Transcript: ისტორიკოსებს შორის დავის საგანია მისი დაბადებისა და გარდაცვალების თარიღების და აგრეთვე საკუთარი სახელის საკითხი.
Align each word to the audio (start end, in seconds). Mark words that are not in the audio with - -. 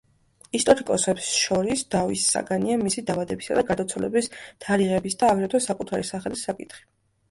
ისტორიკოსებს 0.59 1.27
შორის 1.41 1.83
დავის 1.97 2.25
საგანია 2.37 2.79
მისი 2.87 3.05
დაბადებისა 3.13 3.61
და 3.61 3.67
გარდაცვალების 3.71 4.35
თარიღების 4.43 5.23
და 5.25 5.35
აგრეთვე 5.37 5.67
საკუთარი 5.71 6.15
სახელის 6.15 6.53
საკითხი. 6.53 6.89